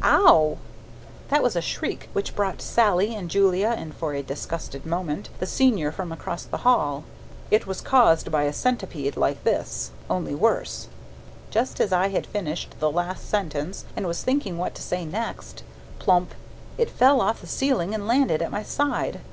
[0.00, 0.58] Ow!!!!!!
[1.28, 5.44] That was a shriek which brought Sallie and Julia and (for a disgusted moment) the
[5.44, 7.02] Senior from across the hall.
[7.50, 10.86] It was caused by a centipede like this: only worse.
[11.50, 15.64] Just as I had finished the last sentence and was thinking what to say next
[15.98, 16.32] plump!
[16.76, 19.18] it fell off the ceiling and landed at my side.